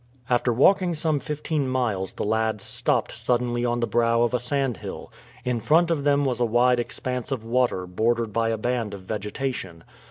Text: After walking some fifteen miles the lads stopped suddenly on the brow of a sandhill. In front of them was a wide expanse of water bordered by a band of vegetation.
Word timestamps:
After 0.31 0.51
walking 0.51 0.95
some 0.95 1.19
fifteen 1.19 1.67
miles 1.67 2.13
the 2.13 2.23
lads 2.25 2.63
stopped 2.63 3.11
suddenly 3.11 3.63
on 3.63 3.81
the 3.81 3.85
brow 3.85 4.23
of 4.23 4.33
a 4.33 4.39
sandhill. 4.39 5.13
In 5.45 5.59
front 5.59 5.91
of 5.91 6.03
them 6.05 6.25
was 6.25 6.39
a 6.39 6.43
wide 6.45 6.79
expanse 6.79 7.31
of 7.31 7.43
water 7.43 7.85
bordered 7.85 8.33
by 8.33 8.49
a 8.49 8.57
band 8.57 8.95
of 8.95 9.01
vegetation. 9.01 9.83